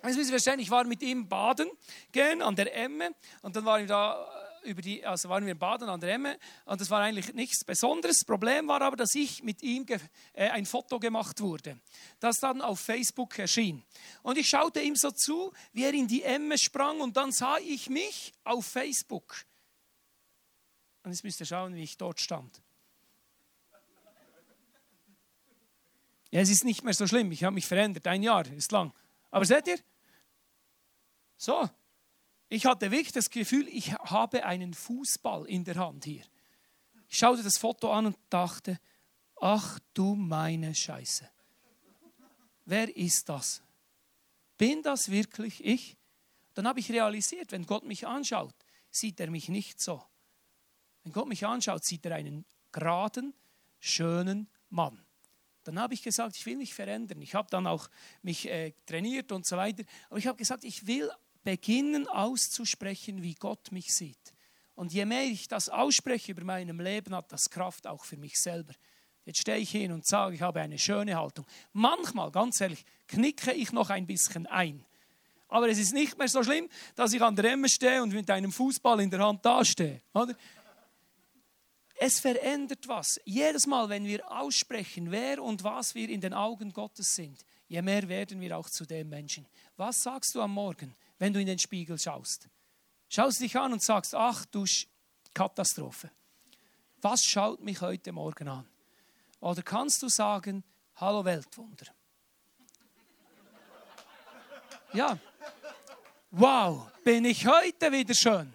[0.00, 1.70] Das müssen Sie verstehen, ich war mit ihm baden
[2.12, 4.26] gehen an der Emme und dann war ich da
[4.64, 7.64] über die, also waren wir im Baden an der Emme und das war eigentlich nichts
[7.64, 8.18] Besonderes.
[8.18, 9.86] Das Problem war aber, dass ich mit ihm
[10.32, 11.78] äh, ein Foto gemacht wurde,
[12.20, 13.82] das dann auf Facebook erschien.
[14.22, 17.58] Und ich schaute ihm so zu, wie er in die Emme sprang und dann sah
[17.58, 19.44] ich mich auf Facebook.
[21.02, 22.62] Und jetzt müsst ihr schauen, wie ich dort stand.
[26.30, 28.92] Ja, es ist nicht mehr so schlimm, ich habe mich verändert, ein Jahr ist lang.
[29.30, 29.78] Aber seht ihr?
[31.36, 31.68] So,
[32.48, 36.24] ich hatte wirklich das Gefühl, ich habe einen Fußball in der Hand hier.
[37.08, 38.78] Ich schaute das Foto an und dachte,
[39.40, 41.28] ach du meine Scheiße.
[42.66, 43.62] Wer ist das?
[44.56, 45.96] Bin das wirklich ich?
[46.54, 48.54] Dann habe ich realisiert, wenn Gott mich anschaut,
[48.90, 50.02] sieht er mich nicht so.
[51.02, 53.34] Wenn Gott mich anschaut, sieht er einen geraden,
[53.80, 55.04] schönen Mann.
[55.64, 57.20] Dann habe ich gesagt, ich will mich verändern.
[57.22, 57.88] Ich habe dann auch
[58.22, 59.84] mich äh, trainiert und so weiter.
[60.08, 61.10] Aber ich habe gesagt, ich will
[61.44, 64.34] beginnen auszusprechen, wie Gott mich sieht.
[64.74, 68.40] Und je mehr ich das ausspreche über meinem Leben, hat das Kraft auch für mich
[68.40, 68.72] selber.
[69.24, 71.46] Jetzt stehe ich hin und sage, ich habe eine schöne Haltung.
[71.72, 74.84] Manchmal, ganz ehrlich, knicke ich noch ein bisschen ein.
[75.48, 78.28] Aber es ist nicht mehr so schlimm, dass ich an der Emme stehe und mit
[78.30, 80.02] einem Fußball in der Hand dastehe.
[80.12, 80.34] Oder?
[81.96, 83.20] Es verändert was.
[83.24, 87.80] Jedes Mal, wenn wir aussprechen, wer und was wir in den Augen Gottes sind, je
[87.82, 89.46] mehr werden wir auch zu dem Menschen.
[89.76, 90.94] Was sagst du am Morgen?
[91.18, 92.48] Wenn du in den Spiegel schaust.
[93.08, 94.64] Schaust dich an und sagst, ach du
[95.32, 96.10] Katastrophe.
[97.02, 98.66] Was schaut mich heute Morgen an?
[99.40, 100.64] Oder kannst du sagen,
[100.96, 101.86] hallo Weltwunder?
[104.94, 105.18] Ja.
[106.30, 108.54] Wow, bin ich heute wieder schön.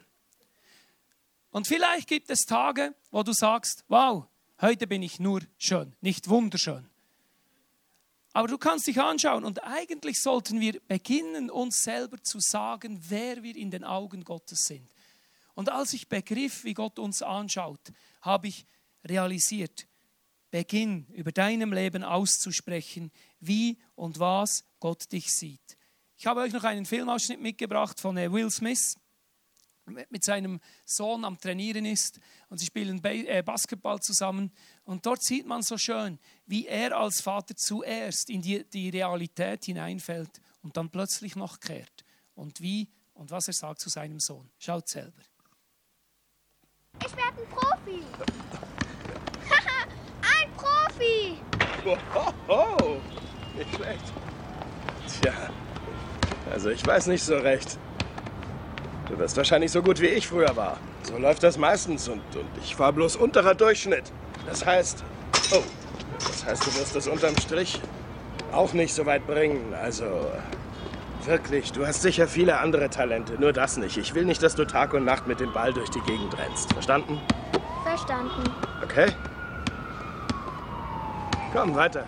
[1.51, 4.25] Und vielleicht gibt es Tage, wo du sagst, wow,
[4.61, 6.89] heute bin ich nur schön, nicht wunderschön.
[8.33, 13.41] Aber du kannst dich anschauen und eigentlich sollten wir beginnen, uns selber zu sagen, wer
[13.41, 14.87] wir in den Augen Gottes sind.
[15.55, 18.65] Und als ich begriff, wie Gott uns anschaut, habe ich
[19.03, 19.87] realisiert,
[20.51, 25.77] beginn über deinem Leben auszusprechen, wie und was Gott dich sieht.
[26.17, 28.95] Ich habe euch noch einen Filmausschnitt mitgebracht von äh, Will Smith
[30.09, 34.51] mit seinem Sohn am Trainieren ist und sie spielen äh, Basketball zusammen.
[34.83, 39.65] Und dort sieht man so schön, wie er als Vater zuerst in die, die Realität
[39.65, 42.05] hineinfällt und dann plötzlich noch kehrt.
[42.35, 44.49] Und wie und was er sagt zu seinem Sohn.
[44.57, 45.21] Schaut selber.
[47.05, 48.03] Ich werde ein Profi.
[50.21, 51.41] ein Profi.
[51.85, 51.97] Oh,
[52.47, 53.01] oh,
[53.55, 54.13] nicht schlecht.
[55.21, 55.49] Tja,
[56.49, 57.79] also ich weiß nicht so recht.
[59.09, 60.77] Du wirst wahrscheinlich so gut wie ich früher war.
[61.03, 64.03] So läuft das meistens und, und ich war bloß unterer Durchschnitt.
[64.45, 65.03] Das heißt,
[65.51, 65.63] oh,
[66.19, 67.81] das heißt, du wirst es unterm Strich
[68.51, 69.73] auch nicht so weit bringen.
[69.73, 70.05] Also,
[71.25, 73.97] wirklich, du hast sicher viele andere Talente, nur das nicht.
[73.97, 76.71] Ich will nicht, dass du Tag und Nacht mit dem Ball durch die Gegend rennst.
[76.73, 77.19] Verstanden?
[77.83, 78.43] Verstanden.
[78.83, 79.07] Okay.
[81.53, 82.05] Komm, weiter.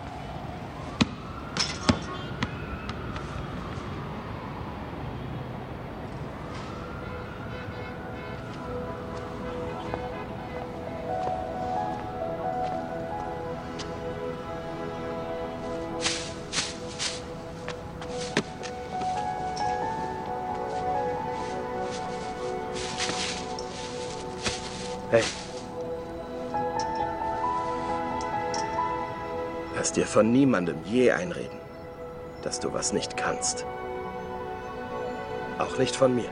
[29.92, 31.58] Lass dir von niemandem je einreden,
[32.40, 33.66] dass du was nicht kannst.
[35.58, 36.30] Auch nicht von mir.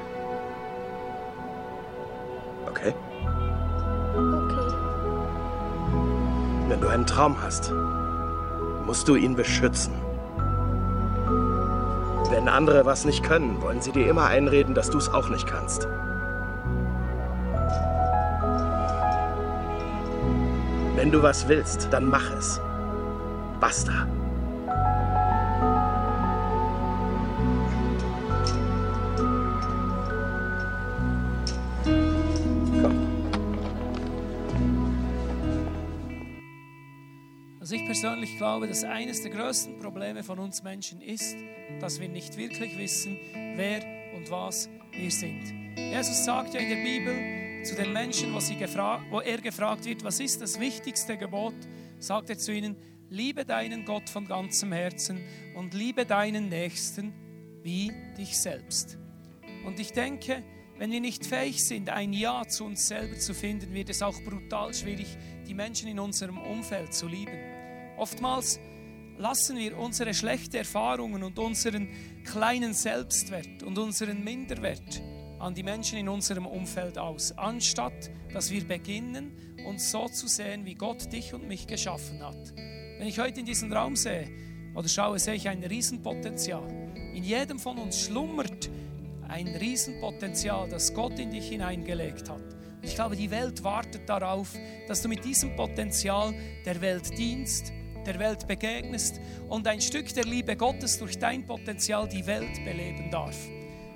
[2.71, 2.95] Okay?
[4.15, 4.75] Okay.
[6.69, 7.71] Wenn du einen Traum hast,
[8.87, 9.93] musst du ihn beschützen.
[12.31, 15.47] Wenn andere was nicht können, wollen sie dir immer einreden, dass du es auch nicht
[15.47, 15.87] kannst.
[20.97, 22.59] Wenn du was willst, dann mach es.
[23.61, 24.09] Basta.
[37.61, 41.37] Also ich persönlich glaube, dass eines der größten Probleme von uns Menschen ist,
[41.81, 43.83] dass wir nicht wirklich wissen, wer
[44.17, 45.53] und was wir sind.
[45.77, 50.03] Jesus sagt ja in der Bibel, zu den Menschen, wo, sie wo er gefragt wird,
[50.03, 51.55] was ist das wichtigste Gebot,
[51.99, 52.75] sagt er zu ihnen,
[53.11, 55.21] liebe deinen Gott von ganzem Herzen
[55.55, 57.13] und liebe deinen Nächsten
[57.63, 58.97] wie dich selbst.
[59.67, 60.43] Und ich denke,
[60.79, 64.19] wenn wir nicht fähig sind, ein Ja zu uns selber zu finden, wird es auch
[64.23, 67.37] brutal schwierig, die Menschen in unserem Umfeld zu lieben.
[67.99, 68.59] Oftmals
[69.19, 71.89] lassen wir unsere schlechten Erfahrungen und unseren
[72.25, 75.03] kleinen Selbstwert und unseren Minderwert
[75.39, 80.65] an die Menschen in unserem Umfeld aus, anstatt dass wir beginnen, uns so zu sehen,
[80.65, 82.55] wie Gott dich und mich geschaffen hat.
[83.01, 84.29] Wenn ich heute in diesen Raum sehe
[84.75, 86.69] oder schaue, sehe ich ein Riesenpotenzial.
[87.15, 88.69] In jedem von uns schlummert
[89.27, 92.43] ein Riesenpotenzial, das Gott in dich hineingelegt hat.
[92.43, 94.53] Und ich glaube, die Welt wartet darauf,
[94.87, 96.35] dass du mit diesem Potenzial
[96.67, 97.73] der Welt dienst,
[98.05, 103.11] der Welt begegnest und ein Stück der Liebe Gottes durch dein Potenzial die Welt beleben
[103.11, 103.49] darf.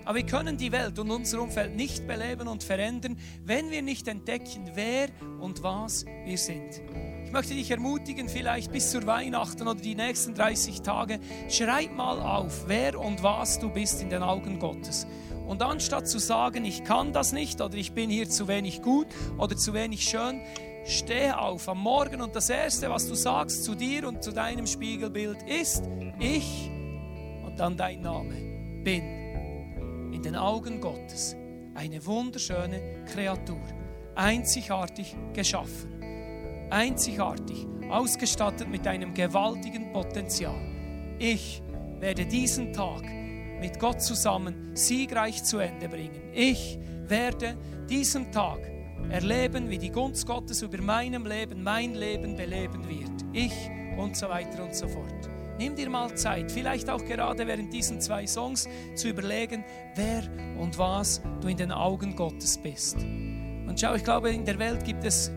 [0.07, 4.09] Aber wir können die Welt und unser Umfeld nicht beleben und verändern, wenn wir nicht
[4.09, 5.09] entdecken, wer
[5.41, 6.81] und was wir sind.
[7.35, 11.19] Ich möchte dich ermutigen, vielleicht bis zur Weihnachten oder die nächsten 30 Tage,
[11.49, 15.05] schreib mal auf, wer und was du bist in den Augen Gottes.
[15.45, 19.09] Und anstatt zu sagen, ich kann das nicht oder ich bin hier zu wenig gut
[19.37, 20.43] oder zu wenig schön,
[20.87, 24.69] steh auf am Morgen und das Erste, was du sagst zu dir und zu deinem
[24.69, 25.83] Spiegelbild ist,
[26.21, 26.71] ich
[27.45, 28.37] und dann dein Name
[28.85, 31.35] bin in den Augen Gottes
[31.75, 33.61] eine wunderschöne Kreatur,
[34.15, 35.94] einzigartig geschaffen,
[36.71, 40.61] einzigartig ausgestattet mit einem gewaltigen Potenzial.
[41.19, 41.63] Ich
[42.01, 43.03] werde diesen Tag
[43.61, 46.33] mit Gott zusammen siegreich zu Ende bringen.
[46.33, 47.57] Ich werde
[47.89, 48.61] diesen Tag
[49.11, 53.25] erleben, wie die Gunst Gottes über meinem Leben, mein Leben beleben wird.
[53.33, 53.55] Ich
[53.97, 55.29] und so weiter und so fort.
[55.59, 60.25] Nimm dir mal Zeit, vielleicht auch gerade während diesen zwei Songs, zu überlegen, wer
[60.59, 62.97] und was du in den Augen Gottes bist.
[62.97, 65.31] Und schau, ich glaube, in der Welt gibt es,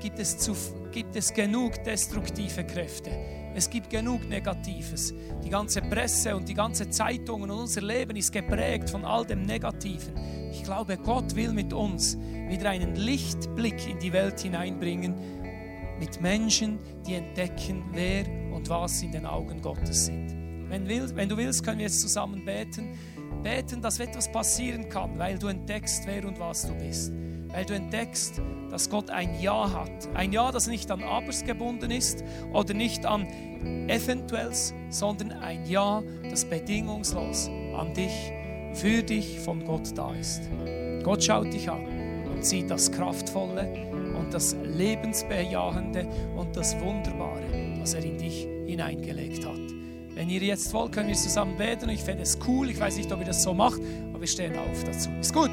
[0.00, 0.54] gibt es, zu,
[0.92, 3.10] gibt es genug destruktive Kräfte.
[3.54, 5.12] Es gibt genug Negatives.
[5.42, 9.42] Die ganze Presse und die ganze Zeitungen und unser Leben ist geprägt von all dem
[9.42, 10.14] Negativen.
[10.52, 12.16] Ich glaube, Gott will mit uns
[12.48, 15.14] wieder einen Lichtblick in die Welt hineinbringen,
[15.98, 20.36] mit Menschen, die entdecken, wer und was in den Augen Gottes sind.
[20.68, 22.96] Wenn du willst, können wir jetzt zusammen beten.
[23.42, 27.12] Beten, dass etwas passieren kann, weil du entdeckst, wer und was du bist.
[27.50, 30.08] Weil du entdeckst, dass Gott ein Ja hat.
[30.14, 33.26] Ein Ja, das nicht an Abers gebunden ist oder nicht an
[33.88, 38.32] Eventuells, sondern ein Ja, das bedingungslos an dich,
[38.74, 40.42] für dich von Gott da ist.
[41.02, 41.84] Gott schaut dich an
[42.30, 46.06] und sieht das Kraftvolle und das Lebensbejahende
[46.36, 49.58] und das Wunderbare, was er in dich hineingelegt hat.
[50.14, 51.88] Wenn ihr jetzt wollt, können wir zusammen beten.
[51.88, 52.68] Ich fände es cool.
[52.70, 53.80] Ich weiß nicht, ob ihr das so macht,
[54.10, 55.10] aber wir stehen auf dazu.
[55.20, 55.50] Ist gut?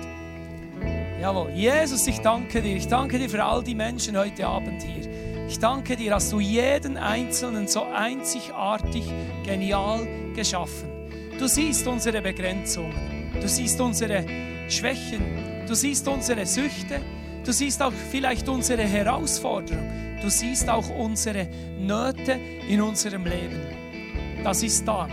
[1.22, 1.52] Jawohl.
[1.52, 2.76] Jesus, ich danke dir.
[2.76, 5.10] Ich danke dir für all die Menschen heute Abend hier.
[5.48, 9.06] Ich danke dir, dass du jeden Einzelnen so einzigartig,
[9.46, 10.90] genial geschaffen.
[11.40, 13.32] Du siehst unsere Begrenzungen.
[13.40, 14.26] Du siehst unsere
[14.70, 15.66] Schwächen.
[15.68, 17.02] Du siehst unsere Süchte.
[17.46, 20.18] Du siehst auch vielleicht unsere Herausforderung.
[20.22, 21.48] Du siehst auch unsere
[21.80, 23.62] Nöte in unserem Leben.
[24.44, 25.08] Das ist da.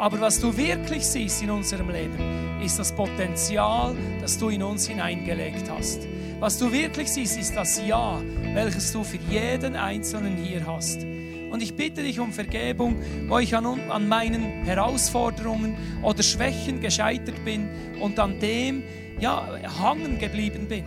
[0.00, 4.88] Aber was du wirklich siehst in unserem Leben, ist das Potenzial, das du in uns
[4.88, 6.08] hineingelegt hast.
[6.38, 8.18] Was du wirklich siehst, ist das Ja,
[8.54, 11.02] welches du für jeden Einzelnen hier hast.
[11.50, 12.96] Und ich bitte dich um Vergebung,
[13.28, 17.68] wo ich an, an meinen Herausforderungen oder Schwächen gescheitert bin
[18.00, 18.82] und an dem
[19.20, 19.46] ja,
[19.82, 20.84] hangen geblieben bin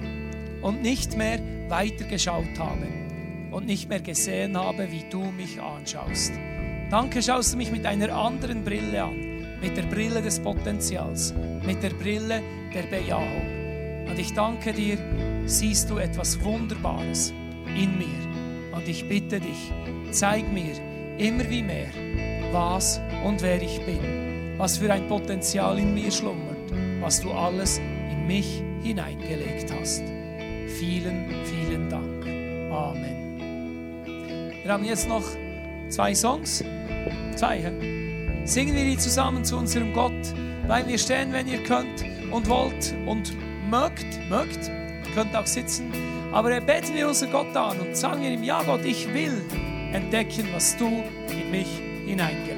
[0.63, 2.87] und nicht mehr weitergeschaut habe
[3.51, 6.31] und nicht mehr gesehen habe, wie du mich anschaust.
[6.93, 11.33] Danke, schaust du mich mit einer anderen Brille an, mit der Brille des Potenzials,
[11.65, 14.05] mit der Brille der Bejahung.
[14.07, 14.99] Und ich danke dir,
[15.47, 17.33] siehst du etwas Wunderbares
[17.75, 18.77] in mir.
[18.77, 19.71] Und ich bitte dich,
[20.11, 20.75] zeig mir
[21.17, 21.87] immer wie mehr,
[22.51, 27.79] was und wer ich bin, was für ein Potenzial in mir schlummert, was du alles
[28.11, 30.03] in mich hineingelegt hast.
[30.77, 32.23] Vielen, vielen Dank.
[32.71, 34.03] Amen.
[34.61, 35.23] Wir haben jetzt noch
[35.89, 36.63] zwei Songs.
[37.35, 37.71] Zwei.
[38.45, 40.11] Singen wir die zusammen zu unserem Gott.
[40.65, 43.33] Bleiben wir stehen, wenn ihr könnt und wollt und
[43.69, 44.05] mögt.
[44.29, 44.69] Mögt.
[44.69, 45.91] Ihr könnt auch sitzen.
[46.31, 49.41] Aber beten wir unseren Gott an und sagen wir ihm, ja Gott, ich will
[49.93, 51.67] entdecken, was du in mich
[52.05, 52.52] hineingelegt hast.